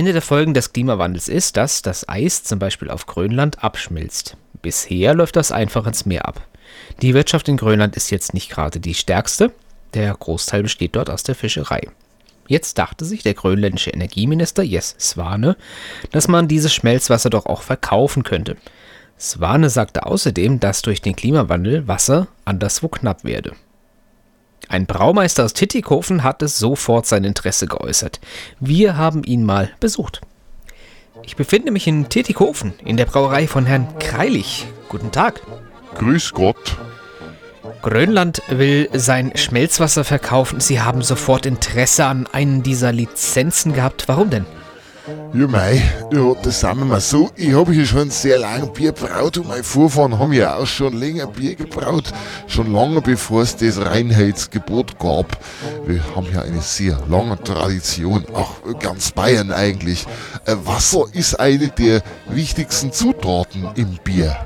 [0.03, 4.35] Eine der Folgen des Klimawandels ist, dass das Eis zum Beispiel auf Grönland abschmilzt.
[4.61, 6.45] Bisher läuft das einfach ins Meer ab.
[7.01, 9.53] Die Wirtschaft in Grönland ist jetzt nicht gerade die stärkste.
[9.93, 11.87] Der Großteil besteht dort aus der Fischerei.
[12.49, 15.55] Jetzt dachte sich der grönländische Energieminister Jes Swane,
[16.11, 18.57] dass man dieses Schmelzwasser doch auch verkaufen könnte.
[19.17, 23.53] Swane sagte außerdem, dass durch den Klimawandel Wasser anderswo knapp werde.
[24.69, 28.19] Ein Braumeister aus Tittikofen hatte sofort sein Interesse geäußert.
[28.59, 30.21] Wir haben ihn mal besucht.
[31.23, 34.65] Ich befinde mich in Tittikofen, in der Brauerei von Herrn Kreilich.
[34.89, 35.41] Guten Tag.
[35.95, 36.77] Grüß Gott.
[37.81, 40.59] Grönland will sein Schmelzwasser verkaufen.
[40.59, 44.07] Sie haben sofort Interesse an einen dieser Lizenzen gehabt.
[44.07, 44.45] Warum denn?
[45.33, 45.81] Ja, mei,
[46.13, 47.29] ja, das sagen wir mal so.
[47.35, 50.93] Ich habe hier schon sehr lange Bier braut und meine Vorfahren haben ja auch schon
[50.93, 52.13] länger Bier gebraut.
[52.47, 55.37] Schon lange bevor es das Reinheitsgebot gab.
[55.85, 60.05] Wir haben ja eine sehr lange Tradition, auch ganz Bayern eigentlich.
[60.45, 64.37] Äh, Wasser ist eine der wichtigsten Zutaten im Bier.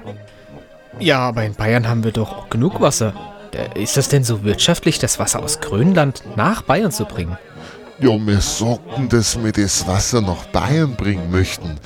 [0.99, 3.13] Ja, aber in Bayern haben wir doch genug Wasser.
[3.53, 7.37] Äh, Ist das denn so wirtschaftlich, das Wasser aus Grönland nach Bayern zu bringen?
[7.99, 11.79] Ja, wir sagten, dass wir das Wasser nach Bayern bringen möchten.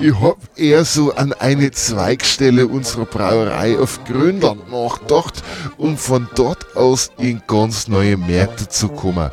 [0.00, 5.42] Ich hab eher so an eine Zweigstelle unserer Brauerei auf Grönland nachgedacht,
[5.76, 9.30] um von dort aus in ganz neue Märkte zu kommen.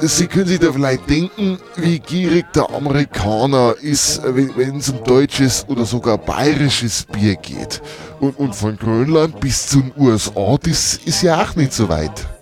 [0.00, 5.04] Äh, Sie können sich da vielleicht denken, wie gierig der Amerikaner ist, wenn es um
[5.04, 7.80] deutsches oder sogar bayerisches Bier geht.
[8.18, 12.33] Und, und von Grönland bis zu den USA, das ist ja auch nicht so weit.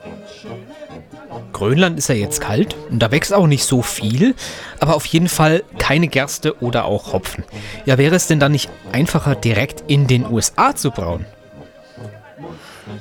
[1.52, 4.34] Grönland ist ja jetzt kalt und da wächst auch nicht so viel,
[4.80, 7.44] aber auf jeden Fall keine Gerste oder auch Hopfen.
[7.84, 11.26] Ja, wäre es denn dann nicht einfacher, direkt in den USA zu brauen?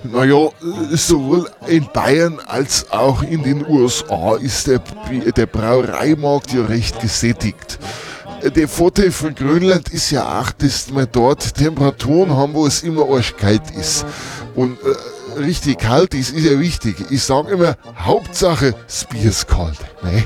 [0.04, 0.49] Naja,
[0.91, 4.82] sowohl in Bayern als auch in den USA ist der,
[5.36, 7.80] der Brauereimarkt ja recht gesättigt.
[8.56, 13.08] Der Vorteil von Grönland ist ja auch, dass wir dort Temperaturen haben, wo es immer
[13.08, 14.06] arschkalt ist.
[14.56, 14.95] Und äh,
[15.38, 16.96] richtig kalt ist, ist ja wichtig.
[17.10, 19.78] Ich sage immer, Hauptsache, das Bier ist kalt.
[20.04, 20.26] Ne?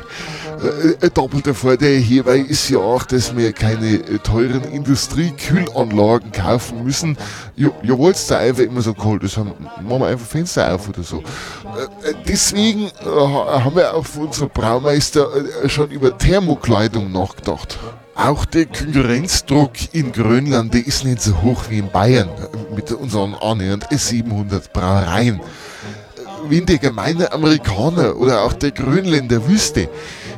[0.63, 7.17] Äh, Ein doppelter Vorteil hierbei ist ja auch, dass wir keine teuren Industriekühlanlagen kaufen müssen.
[7.55, 10.89] Ja, ja weil es da einfach immer so kalt ist, machen wir einfach Fenster auf
[10.89, 11.19] oder so.
[11.19, 15.27] Äh, äh, Deswegen haben wir auch von unserem Braumeister
[15.67, 17.77] schon über Thermokleidung nachgedacht.
[18.15, 22.29] Auch der Konkurrenzdruck in Grönland, ist nicht so hoch wie in Bayern
[22.73, 25.41] mit unseren annähernd 700 Brauereien.
[26.47, 29.89] Wenn der gemeine Amerikaner oder auch der Grönländer wüsste,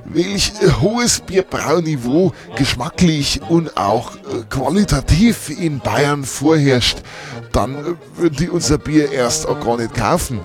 [0.06, 7.00] welch hohes Bierbrauniveau geschmacklich und auch äh, qualitativ in Bayern vorherrscht,
[7.52, 10.40] dann äh, würden die unser Bier erst auch gar nicht kaufen.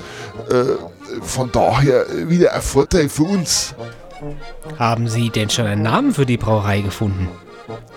[0.50, 3.74] Äh, Von daher wieder ein Vorteil für uns.
[4.78, 7.28] Haben Sie denn schon einen Namen für die Brauerei gefunden?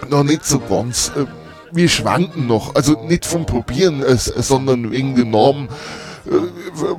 [0.09, 1.11] Noch nicht so ganz.
[1.15, 1.25] Äh,
[1.71, 2.75] Wir schwanken noch.
[2.75, 5.67] Also nicht vom Probieren, äh, sondern wegen dem Namen.
[6.25, 6.31] Äh,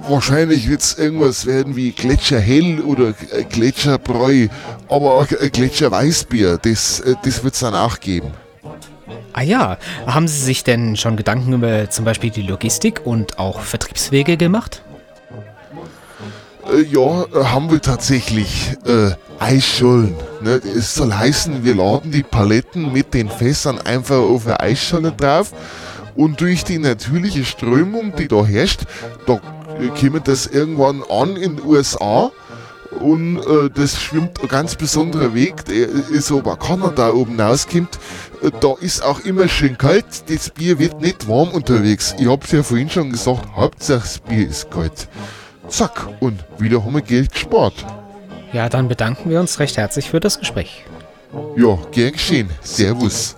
[0.09, 3.13] Wahrscheinlich wird es irgendwas werden wie Gletscherhell oder
[3.51, 4.49] Gletscherbräu.
[4.89, 8.33] Aber auch Gletscherweißbier, das, das wird es dann auch geben.
[9.33, 13.61] Ah ja, haben Sie sich denn schon Gedanken über zum Beispiel die Logistik und auch
[13.61, 14.83] Vertriebswege gemacht?
[16.73, 20.15] Äh, ja, äh, haben wir tatsächlich äh, Eisschollen.
[20.43, 20.61] Ne?
[20.77, 25.53] Es soll heißen, wir laden die Paletten mit den Fässern einfach auf eine Eisscholle drauf
[26.15, 28.83] und durch die natürliche Strömung, die da herrscht,
[29.27, 29.41] da
[30.01, 32.31] kommt das irgendwann an in den USA
[33.01, 37.99] und äh, das schwimmt ein ganz besonderer Weg, der ist aber Kanada oben rauskommt.
[38.43, 42.15] Äh, Da ist auch immer schön kalt, das Bier wird nicht warm unterwegs.
[42.19, 45.09] Ich hab's ja vorhin schon gesagt, Hauptsache das Bier ist kalt.
[45.69, 47.75] Zack, und wieder haben wir Geld gespart.
[48.53, 50.85] Ja, dann bedanken wir uns recht herzlich für das Gespräch.
[51.57, 52.49] Ja, gern geschehen.
[52.63, 53.37] Servus.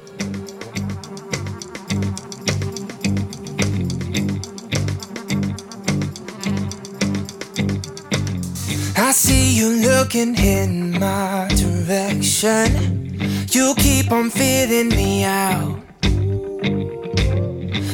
[8.97, 13.19] I see you looking in my direction.
[13.51, 15.88] You keep on feeling me out.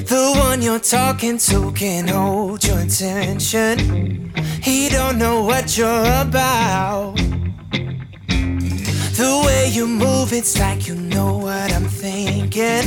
[0.07, 4.31] The one you're talking to can hold your attention.
[4.63, 7.17] He don't know what you're about.
[9.17, 12.85] The way you move, it's like you know what I'm thinking.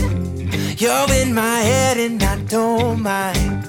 [0.77, 3.65] You're in my head and I don't mind.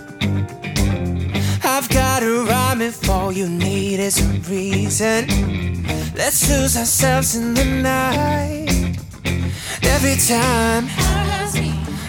[1.64, 5.26] I've got a rhyme if all you need is a reason.
[6.14, 8.99] Let's lose ourselves in the night.
[9.82, 10.86] Every time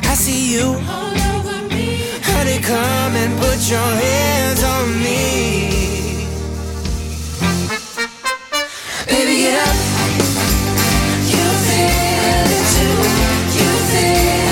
[0.03, 1.18] I see you,
[2.49, 6.25] Honey, come and put your hands on me.
[9.05, 9.75] Baby, get up.
[11.29, 12.97] You feel it too.
[13.53, 14.48] You feel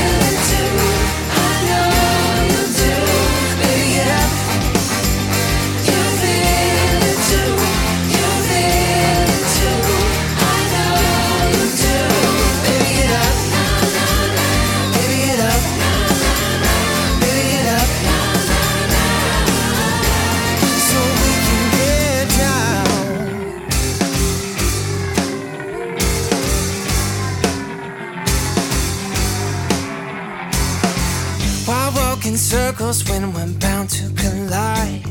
[32.77, 35.03] circles when we're bound to collide.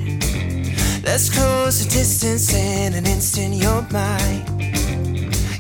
[1.05, 4.45] Let's close the distance in an instant, you're mine.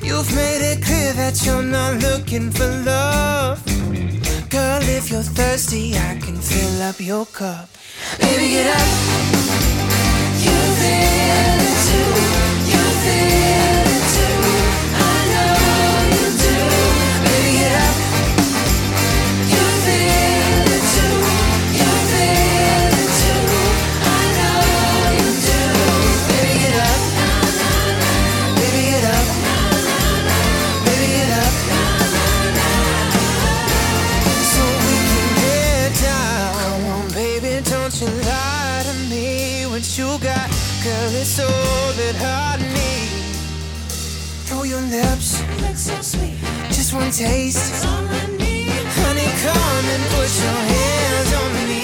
[0.02, 3.64] You've made it clear that you're not looking for love.
[4.50, 7.68] Girl, if you're thirsty, I can fill up your cup.
[8.20, 8.88] Baby, get up.
[10.44, 12.12] You feel it too.
[12.72, 14.45] You feel it too.
[38.00, 39.64] You lie to me.
[39.66, 40.50] What you got,
[40.84, 43.08] girl, it's all that I need.
[44.46, 46.38] Throw your lips, look so sweet.
[46.68, 48.68] Just one taste, That's all I need.
[49.00, 51.80] Honey, come and put your hands on me.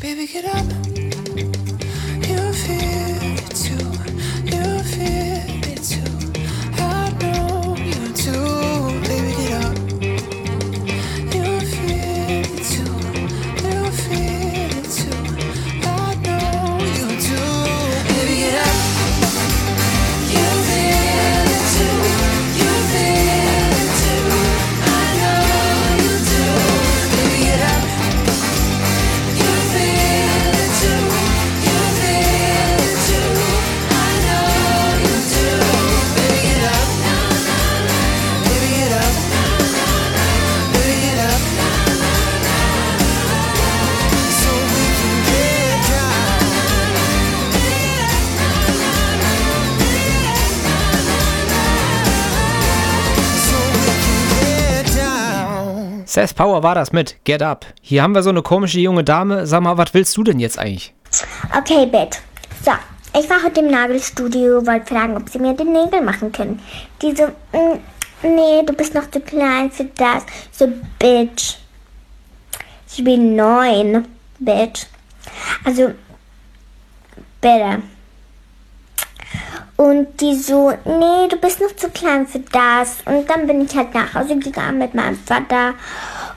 [0.00, 0.66] Baby, get up.
[2.28, 3.15] You feel
[56.16, 57.66] Seth Power war das mit Get Up.
[57.82, 59.46] Hier haben wir so eine komische junge Dame.
[59.46, 60.94] Sag mal, was willst du denn jetzt eigentlich?
[61.54, 62.22] Okay, Bett.
[62.64, 62.70] So,
[63.20, 66.62] ich war heute im Nagelstudio, wollte fragen, ob sie mir die Nägel machen können.
[67.02, 67.80] Die so, "Mm,
[68.22, 70.22] nee, du bist noch zu klein für das.
[70.52, 71.56] So, Bitch.
[72.90, 74.06] Ich bin neun,
[74.38, 74.86] Bitch.
[75.66, 75.90] Also,
[77.42, 77.82] bitte.
[79.76, 82.98] Und die so, nee, du bist noch zu klein für das.
[83.04, 85.74] Und dann bin ich halt nach Hause gegangen mit meinem Vater.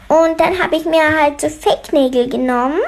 [0.10, 2.80] Und dann habe ich mir halt so Fake-Nägel genommen.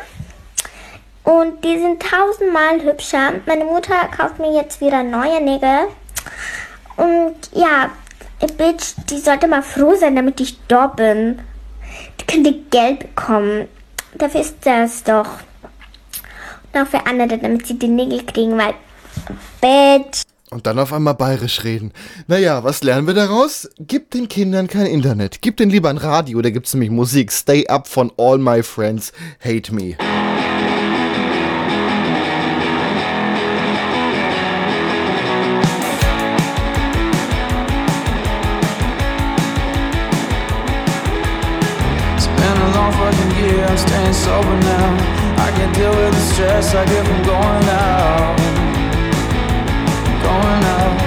[1.24, 3.34] Und die sind tausendmal hübscher.
[3.46, 5.88] Meine Mutter kauft mir jetzt wieder neue Nägel.
[6.98, 7.90] Und ja,
[8.58, 11.40] Bitch, die sollte mal froh sein, damit ich da bin.
[12.20, 13.68] Die könnte Geld bekommen.
[14.16, 15.28] Dafür ist das doch.
[16.74, 18.74] Und auch für andere, damit sie die Nägel kriegen, weil
[19.62, 20.24] Bitch.
[20.54, 21.94] Und dann auf einmal bayerisch reden.
[22.28, 23.70] Naja, was lernen wir daraus?
[23.80, 25.42] Gib den Kindern kein Internet.
[25.42, 27.32] Gib denen lieber ein Radio, da gibt's nämlich Musik.
[27.32, 29.96] Stay up von All My Friends Hate Me.
[43.42, 45.44] Year, I'm staying sober now.
[45.44, 48.41] I can't deal with the stress I get from going out.
[50.32, 50.98] Going out.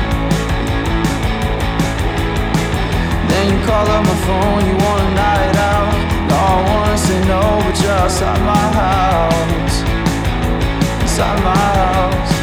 [3.31, 5.93] Then you call up my phone, you want a night out.
[6.29, 9.77] No, I wanna say no, but you're outside my house.
[11.01, 12.34] Inside my house.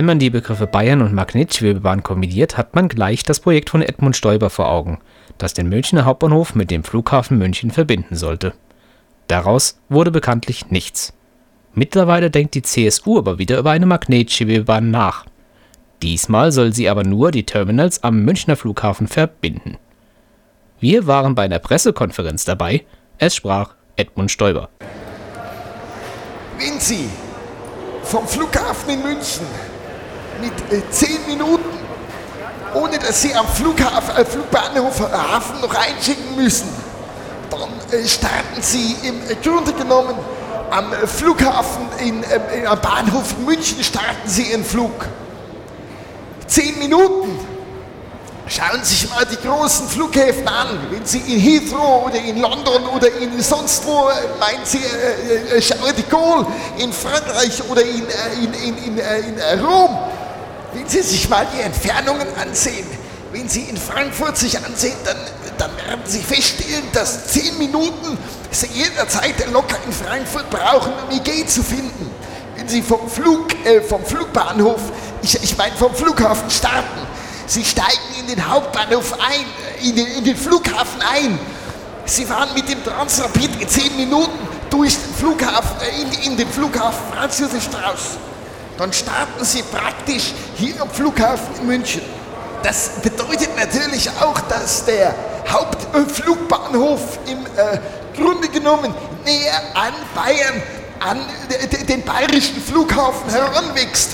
[0.00, 4.16] Wenn man die Begriffe Bayern und Magnetschwebebahn kombiniert, hat man gleich das Projekt von Edmund
[4.16, 4.98] Stoiber vor Augen,
[5.36, 8.54] das den Münchner Hauptbahnhof mit dem Flughafen München verbinden sollte.
[9.28, 11.12] Daraus wurde bekanntlich nichts.
[11.74, 15.26] Mittlerweile denkt die CSU aber wieder über eine Magnetschwebebahn nach.
[16.00, 19.76] Diesmal soll sie aber nur die Terminals am Münchner Flughafen verbinden.
[20.78, 22.86] Wir waren bei einer Pressekonferenz dabei.
[23.18, 24.70] Es sprach Edmund Stoiber.
[26.56, 26.80] Wenn
[28.02, 29.44] vom Flughafen in München
[30.40, 31.64] mit äh, 10 Minuten,
[32.74, 36.68] ohne dass Sie am Flughafen, äh, Flugbahnhof äh, Hafen noch einschicken müssen,
[37.50, 40.14] dann starten Sie im Grunde genommen
[40.70, 42.24] am Flughafen, in,
[42.66, 45.06] am Bahnhof München starten Sie Ihren Flug.
[46.46, 47.38] 10 Minuten.
[48.46, 50.66] Schauen Sie sich mal die großen Flughäfen an.
[50.90, 54.10] Wenn Sie in Heathrow oder in London oder in sonst wo,
[54.40, 56.46] meinen Sie äh, äh, Charles de Gaulle
[56.78, 59.96] in Frankreich oder in, äh, in, in, in, in Rom.
[60.72, 62.86] Wenn Sie sich mal die Entfernungen ansehen,
[63.32, 65.16] wenn Sie in Frankfurt sich ansehen, dann,
[65.58, 68.18] dann werden Sie feststellen, dass 10 Minuten
[68.50, 72.10] Sie jederzeit locker in Frankfurt brauchen, um IG zu finden.
[72.56, 74.80] Wenn Sie vom, Flug, äh, vom Flugbahnhof,
[75.22, 77.00] ich, ich meine vom Flughafen starten,
[77.46, 81.38] Sie steigen in den Hauptbahnhof ein, äh, in den, in den Flughafen ein.
[82.04, 84.38] Sie fahren mit dem Transrapid in 10 Minuten
[84.70, 88.29] durch den Flughafen, äh, in, in den Flughafen Franz Josef Strauß.
[88.80, 92.00] Dann starten Sie praktisch hier am Flughafen in München.
[92.62, 95.14] Das bedeutet natürlich auch, dass der
[95.46, 97.78] Hauptflugbahnhof im äh,
[98.16, 100.62] Grunde genommen näher an Bayern,
[100.98, 101.20] an
[101.90, 104.12] den bayerischen Flughafen heranwächst.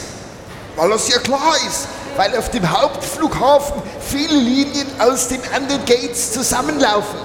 [0.75, 1.87] Weil das ja klar ist,
[2.17, 7.21] weil auf dem Hauptflughafen viele Linien aus den anderen Gates zusammenlaufen.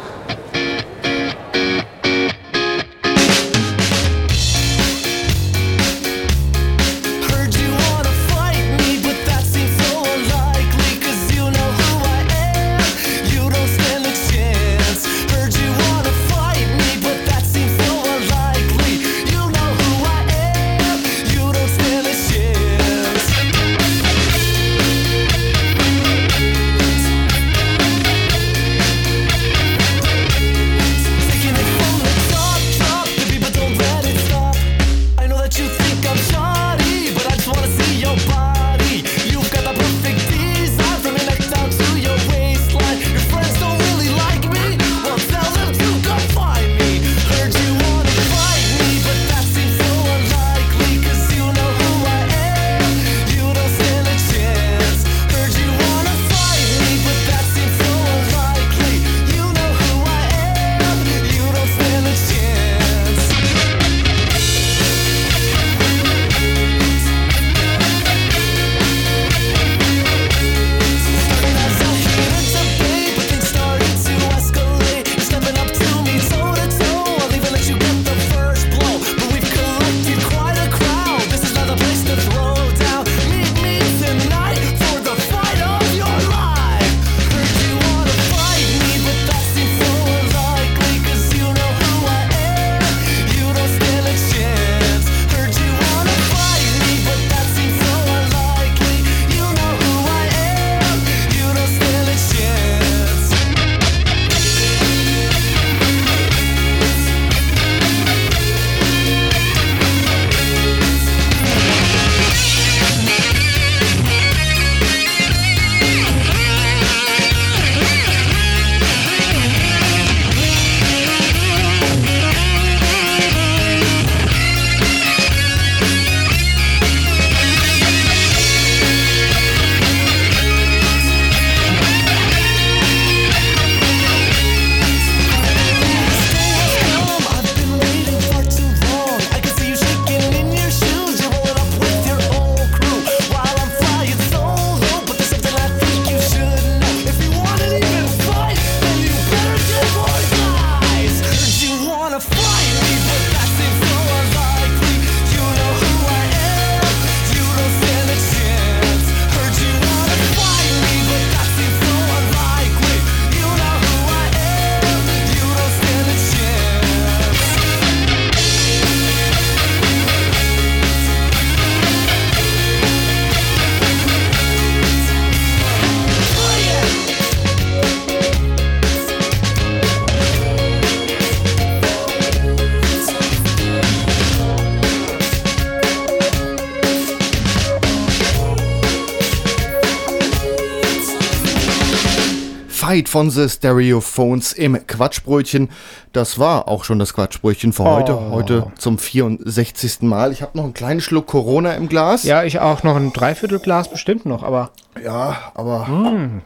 [192.91, 195.69] Zeit von The Stereophones im Quatschbrötchen.
[196.11, 198.17] Das war auch schon das Quatschbrötchen für heute.
[198.17, 198.31] Oh.
[198.31, 200.01] Heute zum 64.
[200.01, 200.33] Mal.
[200.33, 202.23] Ich habe noch einen kleinen Schluck Corona im Glas.
[202.23, 204.71] Ja, ich auch noch ein Dreiviertelglas bestimmt noch, aber.
[205.01, 205.87] Ja, aber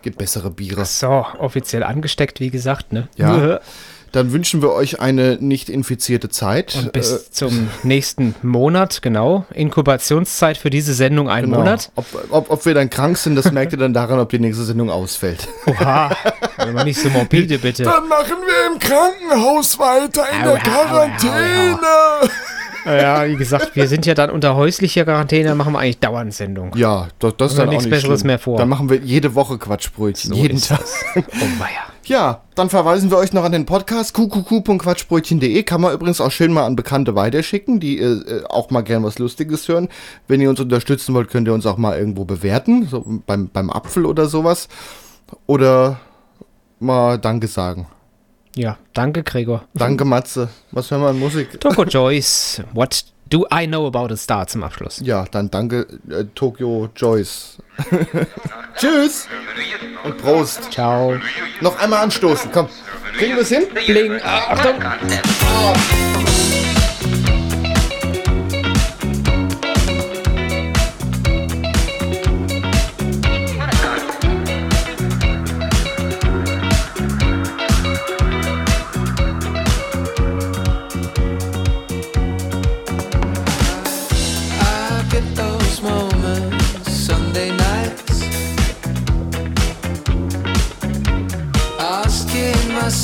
[0.04, 0.86] gibt bessere Biere.
[0.86, 3.08] So, offiziell angesteckt, wie gesagt, ne?
[3.18, 3.60] Ja.
[4.16, 6.76] Dann wünschen wir euch eine nicht infizierte Zeit.
[6.76, 9.46] Und bis Äh, zum nächsten Monat, genau.
[9.54, 11.58] Inkubationszeit für diese Sendung ein genau.
[11.58, 11.92] Monat.
[11.96, 14.64] Ob, ob, ob wir dann krank sind, das merkt ihr dann daran, ob die nächste
[14.64, 15.50] Sendung ausfällt.
[15.66, 16.16] Oha,
[16.66, 17.84] immer nicht so morbide, bitte.
[17.84, 22.32] Dann machen wir im Krankenhaus weiter in Au, der au, Quarantäne.
[22.86, 26.34] Ja, wie gesagt, wir sind ja dann unter häuslicher Quarantäne, dann machen wir eigentlich dauernd
[26.34, 26.72] Sendung.
[26.76, 28.28] Ja, das, das ist dann auch nichts nicht Besseres schlimm.
[28.28, 28.58] mehr vor.
[28.58, 30.34] Dann machen wir jede Woche Quatschbrötchen.
[30.34, 30.82] So jeden Tag.
[31.16, 31.96] Oh weia.
[32.06, 35.64] Ja, dann verweisen wir euch noch an den Podcast qqq.quatschbrötchen.de.
[35.64, 39.18] Kann man übrigens auch schön mal an Bekannte weiterschicken, die äh, auch mal gern was
[39.18, 39.90] Lustiges hören.
[40.28, 43.72] Wenn ihr uns unterstützen wollt, könnt ihr uns auch mal irgendwo bewerten, so beim, beim
[43.72, 44.68] Apfel oder sowas.
[45.48, 46.00] Oder
[46.80, 47.88] mal Danke sagen.
[48.56, 49.66] Ja, danke, Gregor.
[49.74, 50.50] Danke, Matze.
[50.72, 51.60] Was hören wir an Musik?
[51.60, 55.02] Toko Joyce, what do I know about a star zum Abschluss?
[55.04, 57.58] Ja, dann danke, äh, Tokyo Joyce.
[58.78, 59.28] Tschüss
[60.04, 60.72] und Prost.
[60.72, 61.16] Ciao.
[61.62, 62.68] Noch einmal anstoßen, komm.
[63.18, 63.64] Kriegen wir es hin?
[63.74, 64.20] Bling.
[64.24, 64.82] Achtung.
[64.82, 66.25] I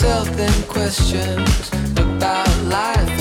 [0.02, 3.21] yourself in questions about life.